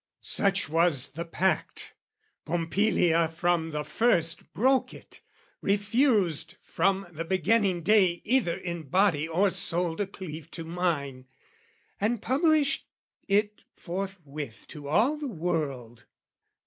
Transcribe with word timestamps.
Such 0.23 0.67
was 0.67 1.09
the 1.11 1.25
pact: 1.25 1.93
Pompilia 2.43 3.27
from 3.29 3.69
the 3.69 3.83
first 3.83 4.51
Broke 4.51 4.95
it, 4.95 5.21
refused 5.61 6.55
from 6.63 7.05
the 7.11 7.23
beginning 7.23 7.83
day 7.83 8.19
Either 8.25 8.57
in 8.57 8.89
body 8.89 9.27
or 9.27 9.51
soul 9.51 9.95
to 9.97 10.07
cleave 10.07 10.49
to 10.49 10.63
mine, 10.63 11.27
And 11.99 12.19
published 12.19 12.87
it 13.27 13.63
forthwith 13.75 14.65
to 14.69 14.87
all 14.87 15.17
the 15.17 15.27
world. 15.27 16.05